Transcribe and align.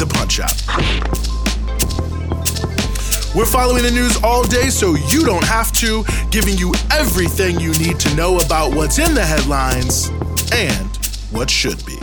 the 0.00 0.06
Punch 0.06 0.40
Out. 0.40 0.56
We're 3.36 3.44
following 3.44 3.82
the 3.82 3.90
news 3.90 4.16
all 4.24 4.44
day 4.44 4.70
so 4.70 4.94
you 4.94 5.26
don't 5.26 5.44
have 5.44 5.72
to, 5.72 6.04
giving 6.30 6.56
you 6.56 6.72
everything 6.90 7.60
you 7.60 7.72
need 7.74 8.00
to 8.00 8.14
know 8.16 8.38
about 8.38 8.74
what's 8.74 8.98
in 8.98 9.14
the 9.14 9.22
headlines 9.22 10.08
and 10.54 10.96
what 11.30 11.50
should 11.50 11.84
be. 11.84 11.98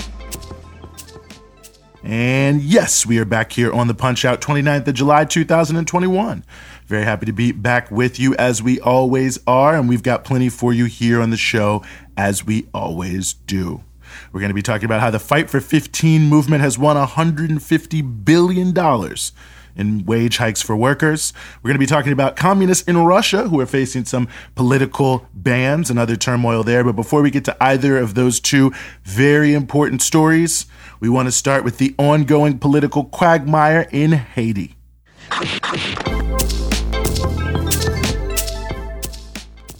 And 2.03 2.61
yes, 2.61 3.03
we 3.05 3.17
are 3.17 3.25
back 3.25 3.51
here 3.51 3.73
on 3.73 3.87
the 3.87 3.95
Punch 3.95 4.25
Out 4.25 4.41
29th 4.41 4.87
of 4.87 4.93
July 4.93 5.25
2021. 5.25 6.45
Very 6.85 7.03
happy 7.03 7.25
to 7.25 7.33
be 7.33 7.51
back 7.51 7.89
with 7.89 8.19
you 8.19 8.35
as 8.35 8.61
we 8.61 8.79
always 8.79 9.39
are, 9.47 9.75
and 9.75 9.89
we've 9.89 10.03
got 10.03 10.23
plenty 10.23 10.49
for 10.49 10.71
you 10.71 10.85
here 10.85 11.19
on 11.19 11.31
the 11.31 11.37
show 11.37 11.83
as 12.15 12.45
we 12.45 12.67
always 12.75 13.33
do. 13.33 13.83
We're 14.31 14.39
going 14.39 14.49
to 14.49 14.55
be 14.55 14.61
talking 14.61 14.85
about 14.85 15.01
how 15.01 15.11
the 15.11 15.19
Fight 15.19 15.49
for 15.49 15.59
15 15.59 16.23
movement 16.23 16.61
has 16.61 16.77
won 16.77 16.95
$150 16.95 18.25
billion 18.25 18.73
in 19.77 20.05
wage 20.05 20.37
hikes 20.37 20.61
for 20.61 20.75
workers. 20.75 21.31
We're 21.61 21.69
going 21.69 21.75
to 21.75 21.79
be 21.79 21.85
talking 21.85 22.11
about 22.11 22.35
communists 22.35 22.87
in 22.87 22.97
Russia 22.97 23.47
who 23.47 23.59
are 23.59 23.65
facing 23.65 24.05
some 24.05 24.27
political 24.55 25.27
bans 25.33 25.89
and 25.89 25.99
other 25.99 26.15
turmoil 26.15 26.63
there. 26.63 26.83
But 26.83 26.93
before 26.93 27.21
we 27.21 27.31
get 27.31 27.45
to 27.45 27.63
either 27.63 27.97
of 27.97 28.15
those 28.15 28.39
two 28.39 28.73
very 29.03 29.53
important 29.53 30.01
stories, 30.01 30.65
we 30.99 31.09
want 31.09 31.27
to 31.27 31.31
start 31.31 31.63
with 31.63 31.77
the 31.77 31.93
ongoing 31.97 32.57
political 32.57 33.05
quagmire 33.05 33.87
in 33.91 34.13
Haiti. 34.13 34.75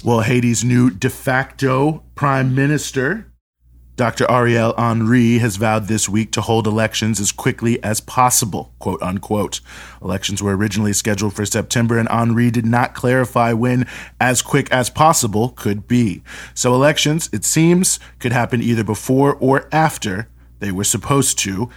Well, 0.04 0.22
Haiti's 0.22 0.64
new 0.64 0.90
de 0.90 1.10
facto 1.10 2.04
prime 2.16 2.56
minister, 2.56 3.32
Dr. 3.98 4.30
Ariel 4.30 4.76
Henry, 4.78 5.40
has 5.40 5.56
vowed 5.56 5.88
this 5.88 6.08
week 6.08 6.32
to 6.34 6.42
hold 6.42 6.68
elections 6.68 7.20
as 7.20 7.32
quickly 7.32 7.84
as 7.84 8.00
possible, 8.00 8.72
quote 8.78 9.02
unquote. 9.02 9.60
Elections 10.04 10.42
were 10.42 10.56
originally 10.56 10.94
scheduled 10.94 11.34
for 11.34 11.48
September, 11.48 11.98
and 11.98 12.08
Henry 12.08 12.52
did 12.52 12.66
not 12.68 12.94
clarify 12.94 13.54
when 13.54 13.88
as 14.22 14.44
quick 14.44 14.72
as 14.72 14.92
possible 14.92 15.50
could 15.50 15.88
be. 15.88 16.22
So, 16.54 16.76
elections, 16.76 17.28
it 17.34 17.44
seems, 17.44 18.00
could 18.20 18.32
happen 18.32 18.62
either 18.62 18.84
before 18.84 19.34
or 19.34 19.68
after 19.72 20.28
they 20.60 20.72
were 20.72 20.84
supposed 20.84 21.40
to 21.40 21.72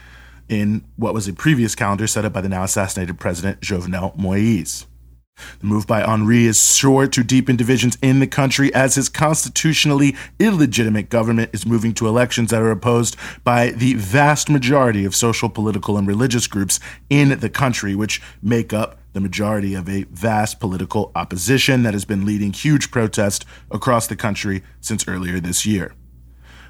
in 0.47 0.85
what 0.97 1.15
was 1.15 1.27
a 1.27 1.33
previous 1.33 1.75
calendar 1.75 2.07
set 2.07 2.27
up 2.27 2.35
by 2.35 2.43
the 2.43 2.51
now 2.51 2.65
assassinated 2.65 3.19
president 3.19 3.61
Jovenel 3.61 4.15
Moise. 4.19 4.85
The 5.61 5.67
move 5.67 5.87
by 5.87 6.01
Henry 6.01 6.47
is 6.47 6.77
sure 6.77 7.07
to 7.07 7.23
deepen 7.23 7.57
divisions 7.57 7.97
in 8.03 8.21
the 8.21 8.27
country 8.27 8.73
as 8.75 8.95
his 8.95 9.09
constitutionally 9.09 10.17
illegitimate 10.39 11.11
government 11.11 11.51
is 11.53 11.67
moving 11.67 11.95
to 11.95 12.09
elections 12.09 12.51
that 12.51 12.63
are 12.63 12.71
opposed 12.71 13.17
by 13.45 13.71
the 13.71 13.95
vast 13.95 14.49
majority 14.49 15.05
of 15.05 15.15
social, 15.15 15.49
political, 15.49 15.97
and 15.97 16.07
religious 16.07 16.47
groups 16.47 16.81
in 17.09 17.39
the 17.41 17.51
country, 17.51 17.95
which 17.95 18.21
make 18.43 18.73
up 18.73 18.99
the 19.13 19.21
majority 19.21 19.75
of 19.75 19.89
a 19.89 20.05
vast 20.05 20.61
political 20.61 21.11
opposition 21.15 21.83
that 21.83 21.95
has 21.95 22.05
been 22.05 22.25
leading 22.25 22.53
huge 22.53 22.91
protests 22.91 23.45
across 23.71 24.07
the 24.07 24.17
country 24.17 24.63
since 24.81 25.07
earlier 25.09 25.41
this 25.41 25.67
year. 25.67 25.95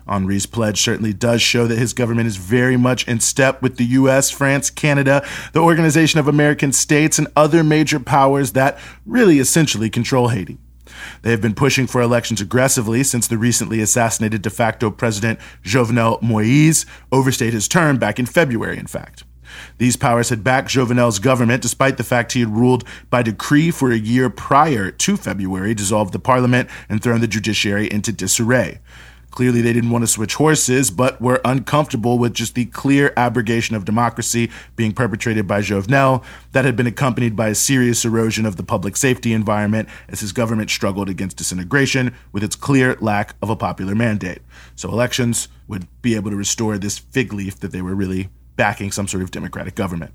Henry's 0.08 0.46
pledge 0.46 0.80
certainly 0.80 1.12
does 1.12 1.42
show 1.42 1.66
that 1.66 1.78
his 1.78 1.92
government 1.92 2.26
is 2.26 2.36
very 2.36 2.76
much 2.76 3.06
in 3.06 3.20
step 3.20 3.62
with 3.62 3.76
the 3.76 3.84
US, 3.84 4.30
France, 4.30 4.70
Canada, 4.70 5.26
the 5.52 5.60
Organization 5.60 6.20
of 6.20 6.28
American 6.28 6.72
States, 6.72 7.18
and 7.18 7.28
other 7.36 7.62
major 7.62 8.00
powers 8.00 8.52
that 8.52 8.78
really 9.06 9.38
essentially 9.38 9.90
control 9.90 10.28
Haiti. 10.28 10.58
They 11.22 11.30
have 11.30 11.40
been 11.40 11.54
pushing 11.54 11.86
for 11.86 12.00
elections 12.00 12.40
aggressively 12.40 13.02
since 13.04 13.26
the 13.26 13.38
recently 13.38 13.80
assassinated 13.80 14.42
de 14.42 14.50
facto 14.50 14.90
president 14.90 15.38
Jovenel 15.62 16.20
Moise 16.22 16.86
overstayed 17.12 17.52
his 17.52 17.68
term 17.68 17.98
back 17.98 18.18
in 18.18 18.26
February, 18.26 18.78
in 18.78 18.86
fact. 18.86 19.24
These 19.78 19.96
powers 19.96 20.28
had 20.28 20.44
backed 20.44 20.68
Jovenel's 20.68 21.18
government 21.18 21.62
despite 21.62 21.96
the 21.96 22.04
fact 22.04 22.32
he 22.32 22.40
had 22.40 22.56
ruled 22.56 22.84
by 23.08 23.22
decree 23.22 23.70
for 23.70 23.90
a 23.90 23.98
year 23.98 24.30
prior 24.30 24.90
to 24.90 25.16
February, 25.16 25.74
dissolved 25.74 26.12
the 26.12 26.18
parliament, 26.18 26.68
and 26.88 27.02
thrown 27.02 27.20
the 27.20 27.26
judiciary 27.26 27.90
into 27.90 28.12
disarray. 28.12 28.80
Clearly, 29.30 29.60
they 29.60 29.72
didn't 29.72 29.90
want 29.90 30.02
to 30.02 30.08
switch 30.08 30.34
horses, 30.34 30.90
but 30.90 31.20
were 31.20 31.40
uncomfortable 31.44 32.18
with 32.18 32.34
just 32.34 32.54
the 32.54 32.66
clear 32.66 33.12
abrogation 33.16 33.76
of 33.76 33.84
democracy 33.84 34.50
being 34.74 34.92
perpetrated 34.92 35.46
by 35.46 35.60
Jovenel 35.60 36.24
that 36.52 36.64
had 36.64 36.76
been 36.76 36.86
accompanied 36.86 37.36
by 37.36 37.48
a 37.48 37.54
serious 37.54 38.04
erosion 38.04 38.44
of 38.44 38.56
the 38.56 38.62
public 38.62 38.96
safety 38.96 39.32
environment 39.32 39.88
as 40.08 40.20
his 40.20 40.32
government 40.32 40.70
struggled 40.70 41.08
against 41.08 41.36
disintegration 41.36 42.14
with 42.32 42.42
its 42.42 42.56
clear 42.56 42.96
lack 43.00 43.34
of 43.40 43.50
a 43.50 43.56
popular 43.56 43.94
mandate. 43.94 44.42
So, 44.74 44.88
elections 44.88 45.48
would 45.68 45.86
be 46.02 46.16
able 46.16 46.30
to 46.30 46.36
restore 46.36 46.76
this 46.76 46.98
fig 46.98 47.32
leaf 47.32 47.60
that 47.60 47.70
they 47.70 47.82
were 47.82 47.94
really 47.94 48.30
backing 48.56 48.90
some 48.90 49.06
sort 49.06 49.22
of 49.22 49.30
democratic 49.30 49.74
government. 49.74 50.12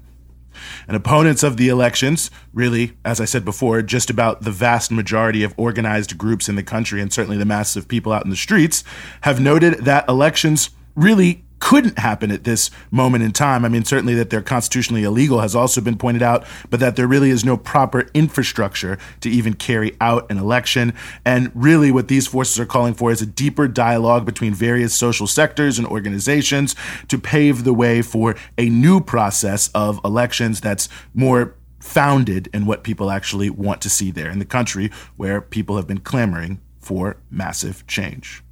And 0.88 0.98
opponents 0.98 1.44
of 1.44 1.58
the 1.58 1.70
elections, 1.70 2.30
really, 2.54 2.94
as 3.06 3.22
I 3.22 3.26
said 3.26 3.46
before, 3.46 3.82
just 3.82 4.10
about 4.10 4.42
the 4.42 4.52
vast 4.52 4.92
majority 4.92 5.44
of 5.44 5.54
organized 5.58 6.18
groups 6.18 6.50
in 6.50 6.56
the 6.56 6.64
country 6.64 7.02
and 7.02 7.12
certainly 7.12 7.38
the 7.38 7.46
masses 7.46 7.78
of 7.78 7.88
people 7.88 8.12
out 8.12 8.24
in 8.24 8.30
the 8.30 8.36
streets, 8.36 8.84
have 9.22 9.40
noted 9.40 9.86
that 9.86 10.08
elections 10.10 10.70
really 10.96 11.45
couldn't 11.66 11.98
happen 11.98 12.30
at 12.30 12.44
this 12.44 12.70
moment 12.92 13.24
in 13.24 13.32
time. 13.32 13.66
I 13.66 13.70
mean, 13.70 13.84
certainly 13.84 14.14
that 14.14 14.30
they're 14.30 14.44
constitutionally 14.44 15.04
illegal 15.04 15.40
has 15.40 15.56
also 15.56 15.82
been 15.82 15.98
pointed 15.98 16.22
out, 16.22 16.46
but 16.70 16.80
that 16.80 16.96
there 16.96 17.08
really 17.08 17.32
is 17.32 17.44
no 17.44 17.58
proper 17.58 18.08
infrastructure 18.14 19.00
to 19.22 19.32
even 19.32 19.56
carry 19.56 19.98
out 20.00 20.30
an 20.30 20.38
election. 20.38 20.94
And 21.26 21.52
really, 21.56 21.92
what 21.92 22.08
these 22.08 22.28
forces 22.28 22.60
are 22.60 22.68
calling 22.68 22.94
for 22.94 23.10
is 23.10 23.24
a 23.24 23.26
deeper 23.26 23.68
dialogue 23.68 24.28
between 24.28 24.54
various 24.54 24.94
social 24.94 25.26
sectors 25.26 25.80
and 25.80 25.88
organizations 25.88 26.76
to 27.08 27.18
pave 27.18 27.64
the 27.64 27.74
way 27.74 28.04
for 28.04 28.36
a 28.60 28.70
new 28.70 29.02
process 29.02 29.70
of 29.70 30.00
elections 30.06 30.62
that's 30.62 30.88
more 31.16 31.56
founded 31.80 32.48
in 32.54 32.68
what 32.68 32.84
people 32.84 33.10
actually 33.10 33.50
want 33.50 33.82
to 33.82 33.90
see 33.90 34.12
there 34.12 34.30
in 34.30 34.38
the 34.38 34.46
country 34.46 34.92
where 35.16 35.42
people 35.42 35.78
have 35.78 35.88
been 35.88 36.00
clamoring 36.00 36.62
for 36.80 37.18
massive 37.32 37.88
change. 37.88 38.45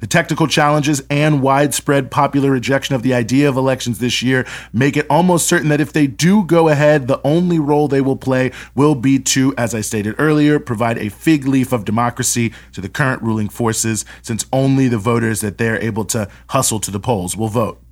The 0.00 0.06
technical 0.06 0.46
challenges 0.46 1.02
and 1.10 1.42
widespread 1.42 2.10
popular 2.10 2.50
rejection 2.50 2.94
of 2.94 3.02
the 3.02 3.14
idea 3.14 3.48
of 3.48 3.56
elections 3.56 3.98
this 3.98 4.22
year 4.22 4.46
make 4.72 4.96
it 4.96 5.06
almost 5.08 5.46
certain 5.46 5.68
that 5.68 5.80
if 5.80 5.92
they 5.92 6.06
do 6.06 6.44
go 6.44 6.68
ahead, 6.68 7.08
the 7.08 7.20
only 7.24 7.58
role 7.58 7.88
they 7.88 8.00
will 8.00 8.16
play 8.16 8.52
will 8.74 8.94
be 8.94 9.18
to, 9.18 9.54
as 9.56 9.74
I 9.74 9.80
stated 9.80 10.14
earlier, 10.18 10.58
provide 10.58 10.98
a 10.98 11.10
fig 11.10 11.46
leaf 11.46 11.72
of 11.72 11.84
democracy 11.84 12.52
to 12.72 12.80
the 12.80 12.88
current 12.88 13.22
ruling 13.22 13.48
forces, 13.48 14.04
since 14.22 14.46
only 14.52 14.88
the 14.88 14.98
voters 14.98 15.40
that 15.40 15.58
they're 15.58 15.80
able 15.80 16.04
to 16.06 16.28
hustle 16.48 16.80
to 16.80 16.90
the 16.90 17.00
polls 17.00 17.36
will 17.36 17.48
vote. 17.48 17.83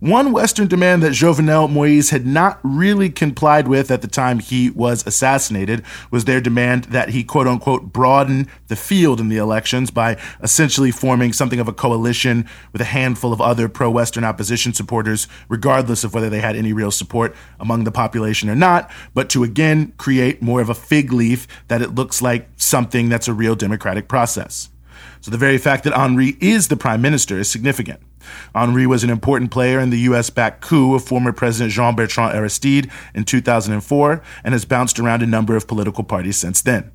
One 0.00 0.30
Western 0.30 0.68
demand 0.68 1.02
that 1.02 1.12
Jovenel 1.12 1.70
Moise 1.70 2.10
had 2.10 2.26
not 2.26 2.60
really 2.62 3.08
complied 3.08 3.66
with 3.66 3.90
at 3.90 4.02
the 4.02 4.08
time 4.08 4.40
he 4.40 4.68
was 4.68 5.06
assassinated 5.06 5.82
was 6.10 6.26
their 6.26 6.42
demand 6.42 6.84
that 6.84 7.08
he, 7.08 7.24
quote 7.24 7.46
unquote, 7.46 7.94
broaden 7.94 8.46
the 8.68 8.76
field 8.76 9.20
in 9.20 9.30
the 9.30 9.38
elections 9.38 9.90
by 9.90 10.18
essentially 10.42 10.90
forming 10.90 11.32
something 11.32 11.58
of 11.58 11.66
a 11.66 11.72
coalition 11.72 12.46
with 12.74 12.82
a 12.82 12.84
handful 12.84 13.32
of 13.32 13.40
other 13.40 13.70
pro 13.70 13.90
Western 13.90 14.22
opposition 14.22 14.74
supporters, 14.74 15.28
regardless 15.48 16.04
of 16.04 16.12
whether 16.12 16.28
they 16.28 16.42
had 16.42 16.56
any 16.56 16.74
real 16.74 16.90
support 16.90 17.34
among 17.58 17.84
the 17.84 17.90
population 17.90 18.50
or 18.50 18.54
not, 18.54 18.90
but 19.14 19.30
to 19.30 19.44
again 19.44 19.94
create 19.96 20.42
more 20.42 20.60
of 20.60 20.68
a 20.68 20.74
fig 20.74 21.10
leaf 21.10 21.48
that 21.68 21.80
it 21.80 21.94
looks 21.94 22.20
like 22.20 22.50
something 22.56 23.08
that's 23.08 23.28
a 23.28 23.32
real 23.32 23.54
democratic 23.54 24.08
process. 24.08 24.68
So 25.22 25.30
the 25.30 25.38
very 25.38 25.56
fact 25.56 25.84
that 25.84 25.96
Henry 25.96 26.36
is 26.38 26.68
the 26.68 26.76
prime 26.76 27.00
minister 27.00 27.38
is 27.38 27.50
significant. 27.50 28.00
Henry 28.54 28.86
was 28.86 29.04
an 29.04 29.10
important 29.10 29.50
player 29.50 29.80
in 29.80 29.90
the 29.90 30.00
US 30.00 30.30
backed 30.30 30.60
coup 30.62 30.94
of 30.94 31.04
former 31.04 31.32
President 31.32 31.72
Jean 31.72 31.94
Bertrand 31.94 32.36
Aristide 32.36 32.90
in 33.14 33.24
2004 33.24 34.22
and 34.44 34.52
has 34.52 34.64
bounced 34.64 34.98
around 34.98 35.22
a 35.22 35.26
number 35.26 35.56
of 35.56 35.66
political 35.66 36.04
parties 36.04 36.36
since 36.36 36.62
then. 36.62 36.90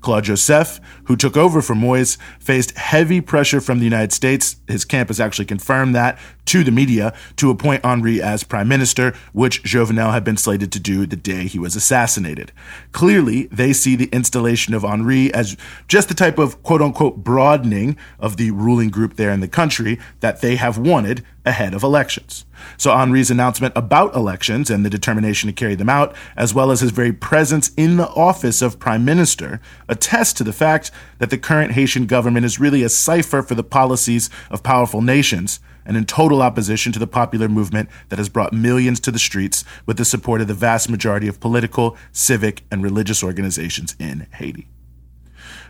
Claude 0.00 0.24
Joseph, 0.24 0.80
who 1.04 1.16
took 1.16 1.36
over 1.36 1.62
for 1.62 1.74
Moise, 1.74 2.18
faced 2.38 2.76
heavy 2.76 3.20
pressure 3.20 3.60
from 3.60 3.78
the 3.78 3.84
United 3.84 4.12
States. 4.12 4.56
His 4.68 4.84
camp 4.84 5.08
has 5.08 5.20
actually 5.20 5.46
confirmed 5.46 5.94
that 5.94 6.18
to 6.46 6.62
the 6.62 6.70
media 6.70 7.14
to 7.36 7.50
appoint 7.50 7.84
Henry 7.84 8.20
as 8.20 8.44
prime 8.44 8.68
minister, 8.68 9.14
which 9.32 9.62
Jovenel 9.62 10.12
had 10.12 10.24
been 10.24 10.36
slated 10.36 10.70
to 10.72 10.80
do 10.80 11.06
the 11.06 11.16
day 11.16 11.46
he 11.46 11.58
was 11.58 11.74
assassinated. 11.74 12.52
Clearly, 12.92 13.46
they 13.46 13.72
see 13.72 13.96
the 13.96 14.10
installation 14.12 14.74
of 14.74 14.82
Henry 14.82 15.32
as 15.32 15.56
just 15.88 16.08
the 16.08 16.14
type 16.14 16.38
of 16.38 16.62
quote 16.62 16.82
unquote 16.82 17.18
broadening 17.24 17.96
of 18.18 18.36
the 18.36 18.50
ruling 18.50 18.90
group 18.90 19.16
there 19.16 19.30
in 19.30 19.40
the 19.40 19.48
country 19.48 19.98
that 20.20 20.40
they 20.40 20.56
have 20.56 20.78
wanted 20.78 21.24
ahead 21.44 21.74
of 21.74 21.82
elections. 21.82 22.44
So 22.76 22.96
Henry's 22.96 23.30
announcement 23.30 23.76
about 23.76 24.14
elections 24.14 24.70
and 24.70 24.84
the 24.84 24.90
determination 24.90 25.48
to 25.48 25.52
carry 25.52 25.74
them 25.74 25.88
out, 25.88 26.14
as 26.36 26.54
well 26.54 26.70
as 26.70 26.80
his 26.80 26.90
very 26.90 27.12
presence 27.12 27.70
in 27.76 27.96
the 27.96 28.08
office 28.10 28.62
of 28.62 28.78
prime 28.78 29.04
minister, 29.04 29.60
attest 29.88 30.36
to 30.38 30.44
the 30.44 30.52
fact 30.52 30.90
that 31.18 31.30
the 31.30 31.38
current 31.38 31.72
Haitian 31.72 32.06
government 32.06 32.46
is 32.46 32.60
really 32.60 32.82
a 32.82 32.88
cipher 32.88 33.42
for 33.42 33.54
the 33.54 33.64
policies 33.64 34.30
of 34.50 34.62
powerful 34.62 35.02
nations 35.02 35.60
and 35.86 35.96
in 35.96 36.06
total 36.06 36.42
opposition 36.42 36.92
to 36.92 36.98
the 36.98 37.06
popular 37.06 37.48
movement 37.48 37.88
that 38.08 38.18
has 38.18 38.28
brought 38.28 38.52
millions 38.52 39.00
to 39.00 39.10
the 39.10 39.18
streets 39.18 39.64
with 39.86 39.98
the 39.98 40.04
support 40.04 40.40
of 40.40 40.48
the 40.48 40.54
vast 40.54 40.88
majority 40.88 41.28
of 41.28 41.40
political, 41.40 41.96
civic, 42.12 42.62
and 42.70 42.82
religious 42.82 43.22
organizations 43.22 43.94
in 43.98 44.26
Haiti. 44.32 44.66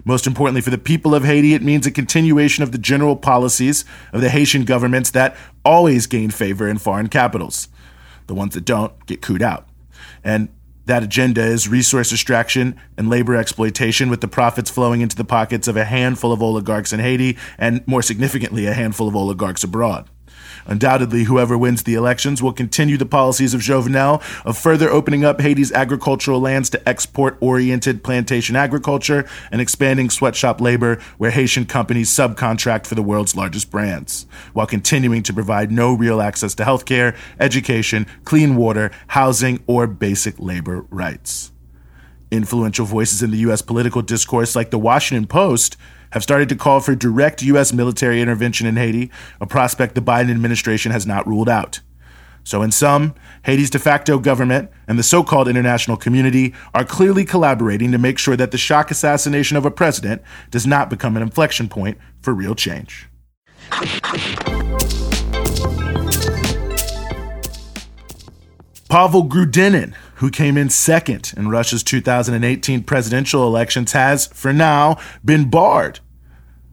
Most 0.04 0.26
importantly, 0.26 0.60
for 0.60 0.70
the 0.70 0.78
people 0.78 1.14
of 1.14 1.24
Haiti, 1.24 1.54
it 1.54 1.62
means 1.62 1.86
a 1.86 1.90
continuation 1.90 2.62
of 2.62 2.72
the 2.72 2.78
general 2.78 3.16
policies 3.16 3.84
of 4.12 4.20
the 4.20 4.30
Haitian 4.30 4.64
governments 4.64 5.10
that 5.10 5.36
always 5.64 6.06
gain 6.06 6.30
favor 6.30 6.68
in 6.68 6.78
foreign 6.78 7.08
capitals. 7.08 7.68
The 8.26 8.34
ones 8.34 8.54
that 8.54 8.64
don't 8.64 9.06
get 9.06 9.22
couped 9.22 9.42
out. 9.42 9.68
And 10.22 10.48
that 10.86 11.02
agenda 11.02 11.42
is 11.42 11.68
resource 11.68 12.12
extraction 12.12 12.78
and 12.98 13.08
labor 13.08 13.36
exploitation, 13.36 14.10
with 14.10 14.20
the 14.20 14.28
profits 14.28 14.70
flowing 14.70 15.00
into 15.00 15.16
the 15.16 15.24
pockets 15.24 15.66
of 15.66 15.76
a 15.76 15.84
handful 15.84 16.32
of 16.32 16.42
oligarchs 16.42 16.92
in 16.92 17.00
Haiti 17.00 17.38
and, 17.58 17.86
more 17.86 18.02
significantly, 18.02 18.66
a 18.66 18.74
handful 18.74 19.08
of 19.08 19.16
oligarchs 19.16 19.64
abroad. 19.64 20.10
Undoubtedly, 20.66 21.24
whoever 21.24 21.58
wins 21.58 21.82
the 21.82 21.94
elections 21.94 22.42
will 22.42 22.52
continue 22.52 22.96
the 22.96 23.06
policies 23.06 23.54
of 23.54 23.60
Jovenel 23.60 24.22
of 24.44 24.56
further 24.56 24.90
opening 24.90 25.24
up 25.24 25.40
Haiti's 25.40 25.72
agricultural 25.72 26.40
lands 26.40 26.70
to 26.70 26.88
export 26.88 27.36
oriented 27.40 28.02
plantation 28.02 28.56
agriculture 28.56 29.28
and 29.50 29.60
expanding 29.60 30.10
sweatshop 30.10 30.60
labor 30.60 31.00
where 31.18 31.30
Haitian 31.30 31.66
companies 31.66 32.10
subcontract 32.10 32.86
for 32.86 32.94
the 32.94 33.02
world's 33.02 33.36
largest 33.36 33.70
brands, 33.70 34.26
while 34.52 34.66
continuing 34.66 35.22
to 35.22 35.32
provide 35.32 35.70
no 35.70 35.92
real 35.92 36.20
access 36.20 36.54
to 36.54 36.64
healthcare, 36.64 37.16
education, 37.38 38.06
clean 38.24 38.56
water, 38.56 38.90
housing, 39.08 39.62
or 39.66 39.86
basic 39.86 40.38
labor 40.38 40.86
rights. 40.90 41.53
Influential 42.36 42.84
voices 42.84 43.22
in 43.22 43.30
the 43.30 43.38
U.S. 43.38 43.62
political 43.62 44.02
discourse, 44.02 44.56
like 44.56 44.70
the 44.70 44.78
Washington 44.78 45.26
Post, 45.26 45.76
have 46.10 46.22
started 46.22 46.48
to 46.48 46.56
call 46.56 46.80
for 46.80 46.94
direct 46.94 47.42
U.S. 47.42 47.72
military 47.72 48.20
intervention 48.20 48.66
in 48.66 48.76
Haiti, 48.76 49.10
a 49.40 49.46
prospect 49.46 49.94
the 49.94 50.02
Biden 50.02 50.30
administration 50.30 50.92
has 50.92 51.06
not 51.06 51.26
ruled 51.26 51.48
out. 51.48 51.80
So, 52.42 52.62
in 52.62 52.72
sum, 52.72 53.14
Haiti's 53.44 53.70
de 53.70 53.78
facto 53.78 54.18
government 54.18 54.70
and 54.86 54.98
the 54.98 55.02
so 55.02 55.24
called 55.24 55.48
international 55.48 55.96
community 55.96 56.54
are 56.74 56.84
clearly 56.84 57.24
collaborating 57.24 57.90
to 57.92 57.98
make 57.98 58.18
sure 58.18 58.36
that 58.36 58.50
the 58.50 58.58
shock 58.58 58.90
assassination 58.90 59.56
of 59.56 59.64
a 59.64 59.70
president 59.70 60.20
does 60.50 60.66
not 60.66 60.90
become 60.90 61.16
an 61.16 61.22
inflection 61.22 61.68
point 61.68 61.98
for 62.20 62.34
real 62.34 62.54
change. 62.54 63.08
Pavel 68.90 69.24
Grudinin, 69.28 69.94
who 70.16 70.30
came 70.30 70.56
in 70.56 70.70
second 70.70 71.32
in 71.36 71.48
Russia's 71.48 71.82
2018 71.82 72.84
presidential 72.84 73.46
elections, 73.46 73.92
has, 73.92 74.26
for 74.26 74.52
now, 74.52 74.96
been 75.24 75.50
barred 75.50 76.00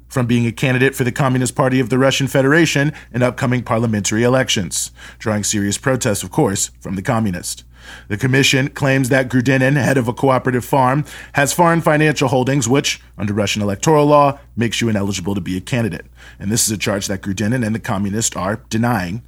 from 0.08 0.28
being 0.28 0.46
a 0.46 0.52
candidate 0.52 0.94
for 0.94 1.06
the 1.06 1.12
Communist 1.12 1.56
Party 1.56 1.80
of 1.80 1.90
the 1.90 1.98
Russian 1.98 2.28
Federation 2.28 2.92
in 3.14 3.24
upcoming 3.24 3.64
parliamentary 3.64 4.24
elections, 4.24 4.92
drawing 5.20 5.44
serious 5.44 5.78
protests, 5.78 6.22
of 6.22 6.32
course, 6.32 6.70
from 6.82 6.96
the 6.96 7.02
communists. 7.02 7.64
The 8.10 8.18
commission 8.18 8.70
claims 8.70 9.10
that 9.10 9.30
Grudinin, 9.30 9.76
head 9.76 9.98
of 9.98 10.08
a 10.08 10.14
cooperative 10.14 10.66
farm, 10.66 11.06
has 11.34 11.54
foreign 11.54 11.82
financial 11.82 12.28
holdings, 12.28 12.68
which, 12.68 13.02
under 13.18 13.34
Russian 13.34 13.62
electoral 13.62 14.06
law, 14.06 14.40
makes 14.56 14.82
you 14.82 14.90
ineligible 14.90 15.34
to 15.34 15.42
be 15.42 15.58
a 15.58 15.62
candidate. 15.62 16.06
And 16.40 16.52
this 16.52 16.66
is 16.66 16.72
a 16.72 16.78
charge 16.78 17.08
that 17.08 17.22
Grudinin 17.22 17.66
and 17.66 17.74
the 17.74 17.80
communists 17.80 18.36
are 18.36 18.58
denying 18.70 19.24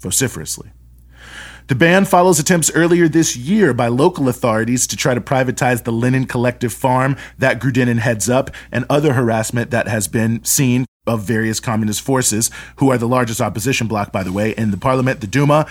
vociferously. 0.00 0.70
The 1.68 1.74
ban 1.74 2.04
follows 2.04 2.38
attempts 2.38 2.70
earlier 2.76 3.08
this 3.08 3.36
year 3.36 3.74
by 3.74 3.88
local 3.88 4.28
authorities 4.28 4.86
to 4.86 4.96
try 4.96 5.14
to 5.14 5.20
privatize 5.20 5.82
the 5.82 5.90
Lenin 5.90 6.26
Collective 6.26 6.72
Farm 6.72 7.16
that 7.38 7.60
Grudinin 7.60 7.98
heads 7.98 8.28
up 8.28 8.52
and 8.70 8.84
other 8.88 9.14
harassment 9.14 9.72
that 9.72 9.88
has 9.88 10.06
been 10.06 10.44
seen 10.44 10.86
of 11.08 11.22
various 11.22 11.58
communist 11.58 12.02
forces, 12.02 12.52
who 12.76 12.92
are 12.92 12.98
the 12.98 13.08
largest 13.08 13.40
opposition 13.40 13.88
bloc, 13.88 14.12
by 14.12 14.22
the 14.22 14.32
way, 14.32 14.52
in 14.52 14.70
the 14.70 14.76
parliament, 14.76 15.20
the 15.20 15.26
Duma. 15.26 15.66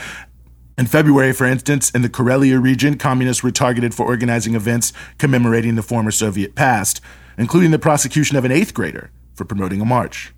In 0.77 0.85
February, 0.85 1.31
for 1.31 1.45
instance, 1.45 1.91
in 1.91 2.01
the 2.01 2.09
Karelia 2.09 2.61
region, 2.61 2.97
communists 2.97 3.41
were 3.41 3.51
targeted 3.51 3.93
for 3.93 4.05
organizing 4.05 4.53
events 4.53 4.91
commemorating 5.17 5.75
the 5.75 5.81
former 5.81 6.11
Soviet 6.11 6.55
past, 6.55 6.99
including 7.37 7.71
the 7.71 7.79
prosecution 7.79 8.35
of 8.35 8.43
an 8.43 8.51
eighth 8.51 8.73
grader 8.73 9.11
for 9.33 9.45
promoting 9.45 9.79
a 9.79 9.85
march. 9.85 10.33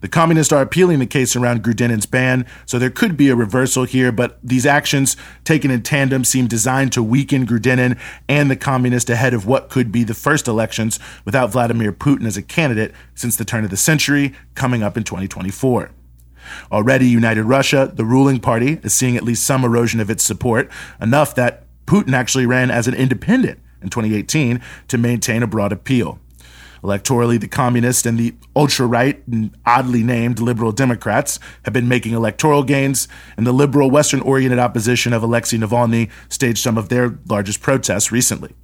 The 0.00 0.08
communists 0.08 0.52
are 0.52 0.62
appealing 0.62 1.00
the 1.00 1.06
case 1.06 1.34
around 1.34 1.64
Grudinin's 1.64 2.06
ban, 2.06 2.46
so 2.66 2.78
there 2.78 2.90
could 2.90 3.16
be 3.16 3.28
a 3.28 3.36
reversal 3.36 3.84
here, 3.84 4.12
but 4.12 4.38
these 4.42 4.64
actions 4.64 5.16
taken 5.44 5.70
in 5.70 5.82
tandem 5.82 6.24
seem 6.24 6.46
designed 6.46 6.92
to 6.92 7.02
weaken 7.02 7.46
Grudinin 7.46 7.98
and 8.28 8.50
the 8.50 8.56
communists 8.56 9.10
ahead 9.10 9.34
of 9.34 9.46
what 9.46 9.70
could 9.70 9.90
be 9.90 10.04
the 10.04 10.14
first 10.14 10.46
elections 10.46 11.00
without 11.24 11.50
Vladimir 11.50 11.92
Putin 11.92 12.26
as 12.26 12.36
a 12.36 12.42
candidate 12.42 12.94
since 13.14 13.36
the 13.36 13.44
turn 13.44 13.64
of 13.64 13.70
the 13.70 13.76
century, 13.76 14.34
coming 14.54 14.82
up 14.82 14.96
in 14.96 15.02
2024. 15.02 15.90
Already, 16.70 17.08
United 17.08 17.44
Russia, 17.44 17.90
the 17.92 18.04
ruling 18.04 18.40
party, 18.40 18.80
is 18.82 18.94
seeing 18.94 19.16
at 19.16 19.24
least 19.24 19.44
some 19.44 19.64
erosion 19.64 20.00
of 20.00 20.10
its 20.10 20.22
support, 20.22 20.70
enough 21.00 21.34
that 21.34 21.64
Putin 21.86 22.12
actually 22.12 22.46
ran 22.46 22.70
as 22.70 22.86
an 22.86 22.94
independent 22.94 23.60
in 23.82 23.90
2018 23.90 24.60
to 24.88 24.98
maintain 24.98 25.42
a 25.42 25.46
broad 25.46 25.72
appeal. 25.72 26.18
Electorally, 26.82 27.40
the 27.40 27.48
communists 27.48 28.06
and 28.06 28.18
the 28.18 28.34
ultra 28.54 28.86
right 28.86 29.26
and 29.26 29.56
oddly 29.66 30.02
named 30.02 30.40
liberal 30.40 30.72
Democrats 30.72 31.38
have 31.64 31.74
been 31.74 31.88
making 31.88 32.12
electoral 32.12 32.62
gains, 32.62 33.08
and 33.36 33.46
the 33.46 33.52
liberal 33.52 33.90
Western 33.90 34.20
oriented 34.20 34.58
opposition 34.58 35.12
of 35.12 35.22
Alexei 35.22 35.56
Navalny 35.56 36.10
staged 36.28 36.58
some 36.58 36.78
of 36.78 36.88
their 36.88 37.18
largest 37.28 37.60
protests 37.60 38.12
recently. 38.12 38.54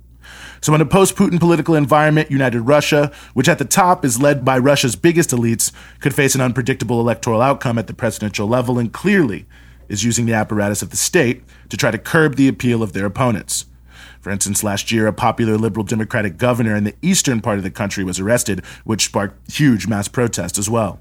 So, 0.61 0.75
in 0.75 0.81
a 0.81 0.87
post 0.87 1.17
Putin 1.17 1.39
political 1.39 1.75
environment, 1.75 2.31
United 2.31 2.63
Russia, 2.63 3.13
which 3.35 3.49
at 3.49 3.59
the 3.59 3.67
top 3.67 4.05
is 4.05 4.21
led 4.21 4.45
by 4.45 4.57
Russia's 4.57 4.97
biggest 4.97 5.31
elites, 5.31 5.73
could 6.01 6.15
face 6.15 6.35
an 6.35 6.41
unpredictable 6.41 7.01
electoral 7.01 7.43
outcome 7.43 7.79
at 7.79 7.87
the 7.87 7.93
presidential 7.93 8.47
level 8.49 8.79
and 8.79 8.93
clearly 8.93 9.47
is 9.89 10.05
using 10.05 10.25
the 10.25 10.33
apparatus 10.33 10.81
of 10.81 10.89
the 10.89 10.97
state 10.97 11.45
to 11.69 11.77
try 11.77 11.91
to 11.91 11.99
curb 11.99 12.37
the 12.37 12.49
appeal 12.49 12.83
of 12.83 12.95
their 12.95 13.05
opponents. 13.05 13.67
For 14.25 14.31
instance, 14.31 14.65
last 14.65 14.91
year, 14.91 15.07
a 15.07 15.13
popular 15.13 15.59
liberal 15.59 15.85
Democratic 15.85 16.39
governor 16.39 16.75
in 16.75 16.85
the 16.85 16.95
eastern 17.03 17.43
part 17.43 17.59
of 17.59 17.63
the 17.63 17.71
country 17.71 18.05
was 18.05 18.19
arrested, 18.19 18.65
which 18.85 19.05
sparked 19.05 19.53
huge 19.53 19.87
mass 19.87 20.09
protest 20.09 20.57
as 20.57 20.71
well. 20.71 20.99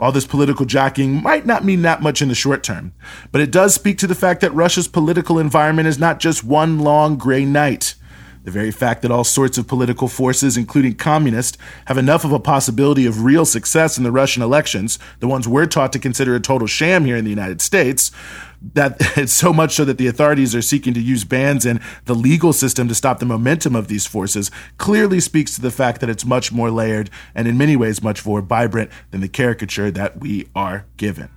All 0.00 0.10
this 0.10 0.26
political 0.26 0.66
jockeying 0.66 1.22
might 1.22 1.46
not 1.46 1.64
mean 1.64 1.82
that 1.82 2.02
much 2.02 2.20
in 2.20 2.26
the 2.26 2.34
short 2.34 2.64
term, 2.64 2.92
but 3.30 3.40
it 3.40 3.52
does 3.52 3.72
speak 3.72 3.98
to 3.98 4.08
the 4.08 4.16
fact 4.16 4.40
that 4.40 4.52
Russia's 4.52 4.88
political 4.88 5.38
environment 5.38 5.86
is 5.86 6.00
not 6.00 6.18
just 6.18 6.42
one 6.42 6.80
long 6.80 7.18
gray 7.18 7.44
night. 7.44 7.94
The 8.42 8.50
very 8.50 8.70
fact 8.70 9.02
that 9.02 9.10
all 9.10 9.24
sorts 9.24 9.58
of 9.58 9.68
political 9.68 10.08
forces, 10.08 10.56
including 10.56 10.94
communists, 10.94 11.58
have 11.84 11.98
enough 11.98 12.24
of 12.24 12.32
a 12.32 12.40
possibility 12.40 13.06
of 13.06 13.22
real 13.22 13.44
success 13.44 13.96
in 13.96 14.04
the 14.04 14.10
Russian 14.10 14.42
elections, 14.42 14.98
the 15.20 15.28
ones 15.28 15.46
we're 15.46 15.66
taught 15.66 15.92
to 15.92 15.98
consider 15.98 16.34
a 16.34 16.40
total 16.40 16.66
sham 16.66 17.04
here 17.04 17.16
in 17.16 17.24
the 17.24 17.30
United 17.30 17.60
States, 17.60 18.10
that 18.60 18.96
it's 19.16 19.32
so 19.32 19.52
much 19.52 19.74
so 19.74 19.84
that 19.84 19.98
the 19.98 20.06
authorities 20.06 20.54
are 20.54 20.62
seeking 20.62 20.94
to 20.94 21.00
use 21.00 21.24
bans 21.24 21.64
and 21.64 21.80
the 22.04 22.14
legal 22.14 22.52
system 22.52 22.88
to 22.88 22.94
stop 22.94 23.18
the 23.18 23.26
momentum 23.26 23.74
of 23.74 23.88
these 23.88 24.06
forces 24.06 24.50
clearly 24.76 25.20
speaks 25.20 25.54
to 25.54 25.60
the 25.60 25.70
fact 25.70 26.00
that 26.00 26.10
it's 26.10 26.24
much 26.24 26.52
more 26.52 26.70
layered 26.70 27.10
and 27.34 27.48
in 27.48 27.56
many 27.56 27.76
ways 27.76 28.02
much 28.02 28.24
more 28.24 28.40
vibrant 28.40 28.90
than 29.10 29.20
the 29.20 29.28
caricature 29.28 29.90
that 29.90 30.20
we 30.20 30.48
are 30.54 30.86
given. 30.96 31.30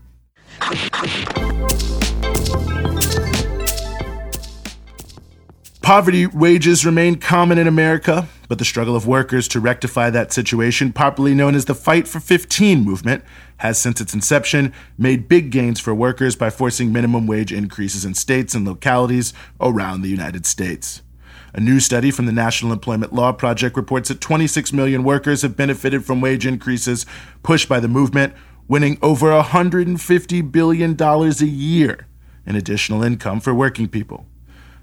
Poverty 5.81 6.27
wages 6.27 6.85
remain 6.85 7.15
common 7.15 7.57
in 7.57 7.67
America, 7.67 8.27
but 8.51 8.58
the 8.58 8.65
struggle 8.65 8.98
of 8.98 9.08
workers 9.08 9.48
to 9.48 9.62
rectify 9.62 10.10
that 10.10 10.34
situation, 10.34 10.91
popularly 10.91 11.34
known 11.34 11.55
as 11.55 11.63
the 11.63 11.74
Fight 11.74 12.05
for 12.05 12.20
15 12.20 12.84
movement, 12.84 13.24
has 13.60 13.79
since 13.79 14.01
its 14.01 14.13
inception 14.13 14.74
made 14.98 15.29
big 15.29 15.51
gains 15.51 15.79
for 15.79 15.96
workers 15.96 16.36
by 16.36 16.50
forcing 16.50 16.91
minimum 16.91 17.25
wage 17.27 17.53
increases 17.53 18.03
in 18.03 18.13
states 18.13 18.53
and 18.53 18.67
localities 18.67 19.34
around 19.62 20.01
the 20.01 20.10
United 20.10 20.46
States. 20.46 21.01
A 21.53 21.62
new 21.62 21.79
study 21.79 22.12
from 22.12 22.25
the 22.25 22.34
National 22.34 22.74
Employment 22.74 23.13
Law 23.13 23.31
Project 23.31 23.77
reports 23.77 24.10
that 24.10 24.20
26 24.20 24.74
million 24.74 25.05
workers 25.05 25.43
have 25.43 25.55
benefited 25.55 26.03
from 26.03 26.20
wage 26.20 26.46
increases 26.46 27.05
pushed 27.43 27.70
by 27.70 27.79
the 27.79 27.88
movement, 27.88 28.34
winning 28.67 29.00
over 29.01 29.27
$150 29.27 30.51
billion 30.51 31.01
a 31.01 31.46
year 31.46 32.05
in 32.46 32.58
additional 32.58 33.01
income 33.01 33.39
for 33.39 33.53
working 33.53 33.88
people. 33.88 34.25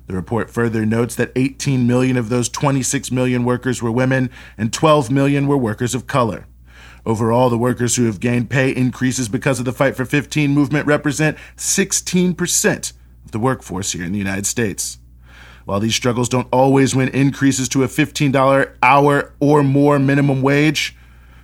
The 0.08 0.14
report 0.14 0.50
further 0.50 0.86
notes 0.86 1.14
that 1.16 1.32
18 1.36 1.86
million 1.86 2.16
of 2.16 2.30
those 2.30 2.48
26 2.48 3.12
million 3.12 3.44
workers 3.44 3.82
were 3.82 3.92
women 3.92 4.30
and 4.56 4.72
12 4.72 5.10
million 5.10 5.46
were 5.46 5.58
workers 5.58 5.94
of 5.94 6.06
color. 6.06 6.46
Overall, 7.04 7.50
the 7.50 7.58
workers 7.58 7.96
who 7.96 8.06
have 8.06 8.18
gained 8.18 8.48
pay 8.48 8.70
increases 8.74 9.28
because 9.28 9.58
of 9.58 9.66
the 9.66 9.72
Fight 9.72 9.96
for 9.96 10.06
15 10.06 10.50
movement 10.52 10.86
represent 10.86 11.36
16% 11.56 12.92
of 13.24 13.30
the 13.32 13.38
workforce 13.38 13.92
here 13.92 14.04
in 14.04 14.12
the 14.12 14.18
United 14.18 14.46
States. 14.46 14.98
While 15.66 15.80
these 15.80 15.94
struggles 15.94 16.30
don't 16.30 16.48
always 16.50 16.94
win 16.94 17.10
increases 17.10 17.68
to 17.70 17.84
a 17.84 17.88
$15 17.88 18.72
hour 18.82 19.34
or 19.40 19.62
more 19.62 19.98
minimum 19.98 20.40
wage, 20.40 20.96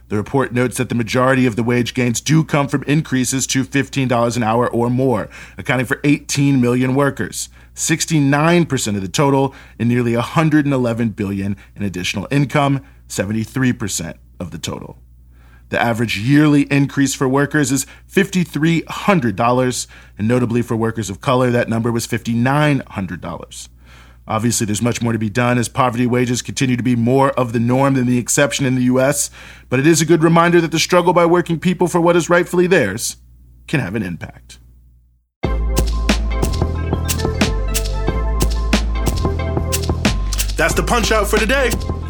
The 0.09 0.17
report 0.17 0.53
notes 0.53 0.77
that 0.77 0.91
the 0.91 0.95
majority 0.95 1.47
of 1.47 1.57
the 1.57 1.63
wage 1.63 1.95
gains 1.95 2.21
do 2.21 2.45
come 2.45 2.69
from 2.69 2.83
increases 2.85 3.47
to 3.49 3.65
$15 3.65 4.37
an 4.37 4.43
hour 4.43 4.69
or 4.69 4.91
more, 4.91 5.31
accounting 5.57 5.87
for 5.87 6.01
18 6.05 6.61
million 6.61 6.95
workers. 6.95 7.49
69% 7.75 8.97
of 8.97 9.03
the 9.03 9.09
total 9.09 9.55
and 9.79 9.89
nearly 9.89 10.15
111 10.15 11.09
billion 11.11 11.57
in 11.75 11.83
additional 11.83 12.29
income, 12.31 12.85
73% 13.09 14.15
of 14.39 14.51
the 14.51 14.59
total. 14.59 14.99
The 15.71 15.81
average 15.81 16.19
yearly 16.19 16.63
increase 16.71 17.15
for 17.15 17.29
workers 17.29 17.73
is 17.73 17.87
$5,300, 18.13 19.87
and 20.19 20.29
notably 20.29 20.63
for 20.63 20.77
workers 20.77 21.11
of 21.11 21.21
color, 21.21 21.51
that 21.51 21.69
number 21.69 21.91
was 21.91 22.07
$5,900. 22.07 23.69
Obviously, 24.27 24.65
there's 24.65 24.81
much 24.81 25.03
more 25.03 25.13
to 25.13 25.19
be 25.19 25.29
done 25.29 25.59
as 25.59 25.69
poverty 25.69 26.07
wages 26.07 26.41
continue 26.41 26.77
to 26.77 26.83
be 26.83 26.97
more 26.97 27.31
of 27.33 27.53
the 27.53 27.61
norm 27.61 27.95
than 27.95 28.07
the 28.07 28.19
exception 28.19 28.65
in 28.65 28.75
the 28.75 28.85
US, 28.85 29.31
but 29.69 29.79
it 29.79 29.87
is 29.87 30.01
a 30.01 30.07
good 30.07 30.23
reminder 30.23 30.61
that 30.61 30.73
the 30.73 30.79
struggle 30.79 31.13
by 31.13 31.27
working 31.27 31.61
people 31.61 31.89
for 31.89 32.01
what 32.01 32.17
is 32.17 32.31
rightfully 32.31 32.67
theirs 32.67 33.17
can 33.67 33.81
have 33.81 33.95
an 33.95 34.03
impact. 34.03 34.59
That's 40.57 40.75
the 40.75 40.85
punch 40.87 41.13
out 41.13 41.27
for 41.27 41.39
today. 41.39 41.71